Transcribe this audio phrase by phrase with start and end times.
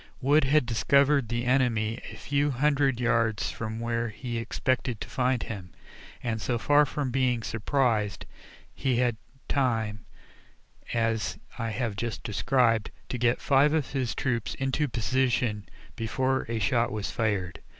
[0.19, 5.43] Wood had discovered the enemy a few hundred yards from where he expected to find
[5.43, 5.73] him,
[6.23, 8.25] and so far from being "surprised,"
[8.73, 9.15] he had
[9.47, 10.07] time,
[10.91, 16.57] as I have just described, to get five of his troops into position before a
[16.57, 17.61] shot was fired.